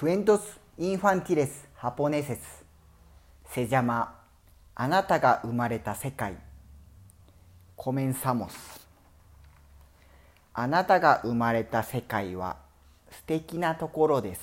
[0.00, 2.64] クエントス・インファンティレス・ハポネセス。
[3.50, 4.18] セジャマ
[4.74, 6.38] あなたが生まれた世界。
[7.76, 8.88] コメンサモス。
[10.54, 12.56] あなたが生まれた世界は
[13.10, 14.40] 素敵なところです。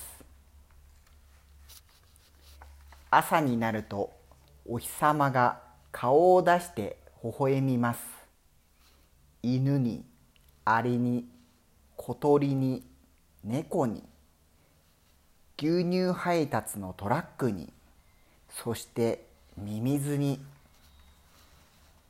[3.10, 4.12] 朝になると
[4.64, 8.00] お日様が顔を出して微笑みます。
[9.42, 10.04] 犬に
[10.64, 11.28] アリに
[11.96, 12.86] 小鳥に
[13.42, 14.07] 猫に。
[15.60, 17.72] 牛乳配達のトラックに
[18.48, 19.24] そして
[19.56, 20.38] ミミズに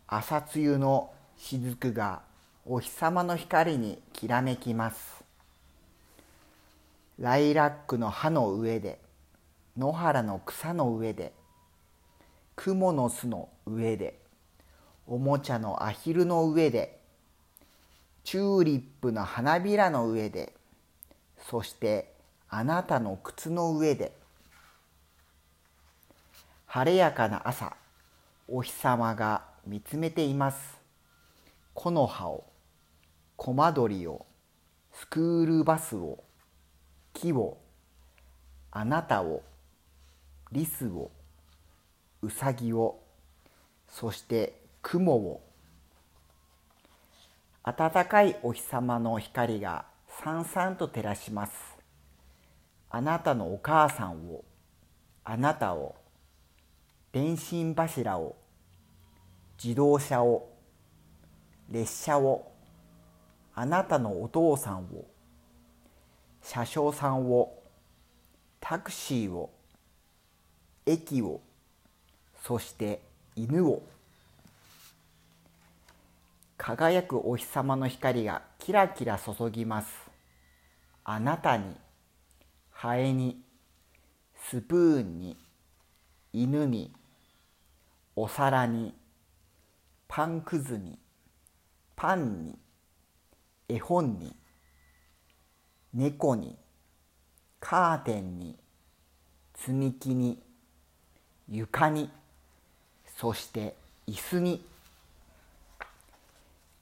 [0.06, 2.20] 朝露の雫が
[2.66, 5.24] お日様の光にきらめきます。
[7.18, 8.98] ライラックの葉の上で
[9.78, 11.32] 野原の草の上で
[12.54, 14.18] 雲の巣の上で
[15.06, 17.00] おもちゃのアヒルの上で
[18.24, 20.52] チューリップの花びらの上で
[21.50, 22.17] そして
[22.50, 24.12] あなたの靴の上で。
[26.66, 27.76] 晴れやかな朝
[28.46, 30.78] お日様が見つめています。
[31.74, 32.44] 木の葉を
[33.36, 34.26] コマドリを
[34.92, 36.24] スクールバスを
[37.12, 37.58] 木を
[38.70, 39.42] あなたを
[40.50, 41.10] リスを
[42.22, 42.98] うさぎを
[43.88, 45.42] そして雲を。
[47.64, 49.84] 暖かいお日様の光が
[50.22, 51.77] さんさんと照らします。
[52.90, 54.44] あなたのお母さんを
[55.24, 55.94] あなたを
[57.12, 58.36] 電信柱を
[59.62, 60.48] 自動車を
[61.70, 62.52] 列車を
[63.54, 65.04] あなたのお父さんを
[66.42, 67.62] 車掌さんを
[68.60, 69.50] タクシーを
[70.86, 71.40] 駅を
[72.42, 73.02] そして
[73.36, 73.82] 犬を。
[76.56, 79.88] 輝くお日様の光がキラキラ注ぎます。
[81.04, 81.76] あなたに。
[82.80, 83.40] ハエに
[84.48, 85.36] スプーンに
[86.32, 86.92] 犬に
[88.14, 88.94] お皿に
[90.06, 90.96] パンくずに
[91.96, 92.56] パンに
[93.68, 94.32] 絵本に
[95.92, 96.56] 猫に
[97.58, 98.54] カーテンに
[99.56, 100.38] 積み木に
[101.48, 102.08] 床に
[103.16, 103.74] そして
[104.06, 104.64] 椅子に。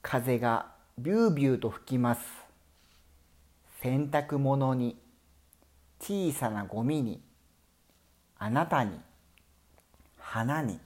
[0.02, 0.66] 風が
[0.98, 2.20] ビュービューと吹きます。
[3.80, 5.05] 洗濯物に。
[6.06, 7.20] 小さなゴミに
[8.38, 8.92] あなたに
[10.20, 10.78] 花に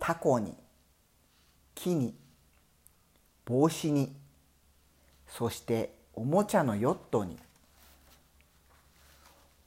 [0.00, 0.52] タコに
[1.76, 2.12] 木に
[3.44, 4.12] 帽子に
[5.28, 7.38] そしておもちゃのヨットに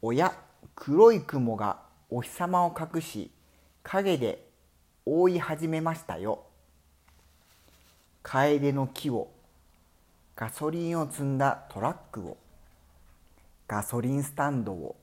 [0.01, 0.33] おや
[0.75, 1.77] 黒い雲が
[2.09, 3.31] お日様を隠し
[3.81, 4.45] 影で
[5.05, 6.43] 覆い始めましたよ。
[8.23, 9.29] カエデの木を
[10.35, 12.35] ガソリンを積んだトラックを
[13.67, 14.95] ガソリンスタンドを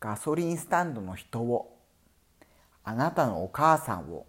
[0.00, 1.78] ガソリンスタンドの人を
[2.82, 4.26] あなたのお母さんを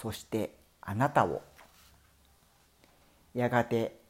[0.00, 1.42] そしてあなたを
[3.34, 4.00] やがて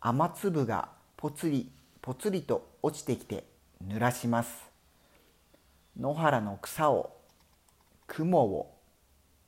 [0.00, 1.70] 雨粒がぽつり
[2.02, 3.44] ぽつりと落ちてきて
[3.86, 4.70] 濡らします。
[5.98, 7.16] 野原の草を
[8.06, 8.76] 雲を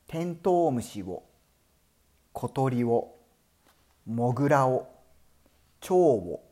[0.07, 1.25] テントウムシを
[2.33, 3.15] 小鳥を
[4.07, 4.89] モグラを
[5.81, 6.46] 蝶を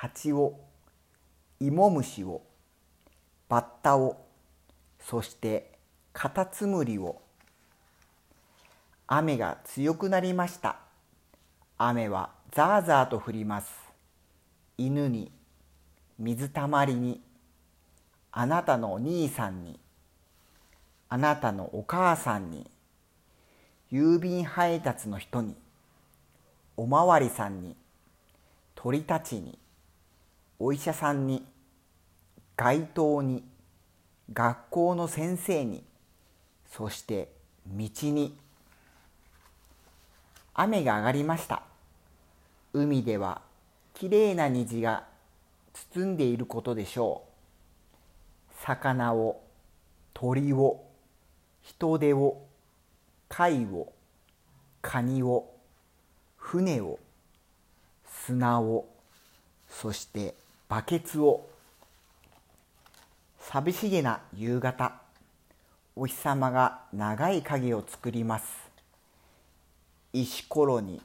[0.00, 0.60] 蜂を
[1.58, 2.42] 芋虫を
[3.48, 4.16] バッタを
[5.00, 5.72] そして
[6.12, 7.20] カタツムリを
[9.08, 10.76] 雨が強くなりました。
[11.78, 13.72] 雨はザーザーと降ります。
[14.76, 15.32] 犬に
[16.16, 17.20] 水たまりに
[18.30, 19.80] あなたのお兄さんに
[21.08, 22.70] あなたのお母さんに
[23.90, 25.56] 郵便配達の人に
[26.76, 27.74] おまわりさんに
[28.76, 29.58] 鳥たちに
[30.60, 31.46] お医者さんに
[32.56, 33.44] 街頭に
[34.32, 35.84] 学校の先生に
[36.66, 37.30] そして
[37.66, 38.36] 道に
[40.54, 41.62] 雨が上がりました。
[42.72, 43.40] 海では
[43.94, 45.04] きれいな虹が
[45.94, 48.54] 包んでいることでしょう。
[48.64, 49.40] 魚を
[50.12, 50.84] 鳥を
[51.62, 52.42] 人手を
[53.28, 53.92] 貝を
[54.82, 55.48] カニを
[56.36, 56.98] 船を
[58.04, 58.88] 砂を
[59.68, 60.34] そして
[60.68, 61.48] バケツを。
[63.40, 65.00] 寂しげな夕方。
[65.96, 68.46] お日様が長い影を作ります。
[70.12, 71.00] 石ころに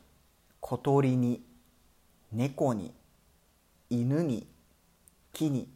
[0.59, 1.41] 小鳥に
[2.33, 2.93] 猫に
[3.89, 4.47] 犬に
[5.31, 5.69] 木に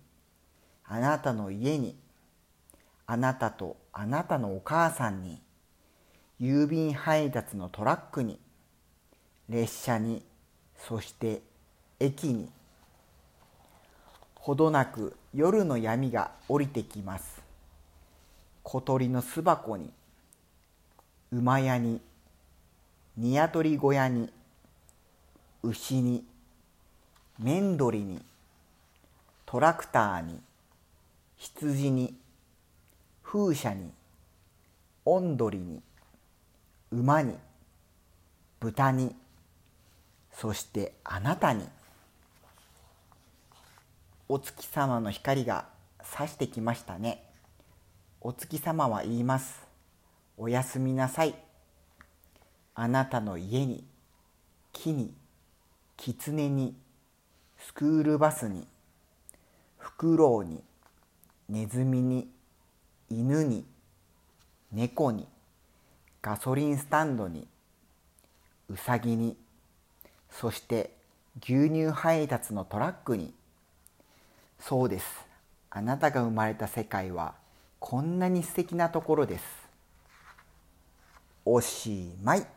[0.86, 1.98] あなたの家に
[3.06, 5.42] あなたとあなたのお母さんに
[6.42, 8.40] 郵便配達のトラックに
[9.50, 10.24] 列車に
[10.76, 11.42] そして
[12.00, 12.50] 駅に
[14.48, 17.42] ほどなく夜の闇が降りてきます。
[18.64, 19.92] 小鳥の巣箱に
[21.34, 22.00] 馬屋に
[23.18, 24.30] 鶏小屋に
[25.64, 26.24] 牛に
[27.38, 28.22] 面鳥に
[29.46, 30.40] トラクターに
[31.36, 32.16] 羊に
[33.22, 33.92] 風車に
[35.04, 35.82] オンドリに
[36.94, 37.36] 馬に
[38.62, 39.14] 豚に
[40.32, 41.68] そしてあなたに。
[44.30, 45.70] お月様の光が
[46.02, 47.24] 差してきましたね。
[48.20, 49.62] お月様は言います。
[50.36, 51.34] おやすみなさい。
[52.76, 53.86] あなたの家に
[54.74, 55.14] 木に
[55.96, 56.76] 狐に
[57.58, 58.68] スクールバスに
[59.78, 60.62] フクロウに
[61.48, 62.30] ネズミに
[63.10, 63.66] 犬に
[64.74, 65.26] 猫に
[66.22, 67.48] ガソリンスタンドに
[68.70, 69.38] うさぎに
[70.30, 70.92] そして
[71.42, 73.34] 牛乳配達のトラックに
[74.60, 75.06] そうです。
[75.70, 77.36] あなたが生まれた世界は
[77.80, 79.46] こんなに素敵なところです。
[81.46, 82.57] おしまい。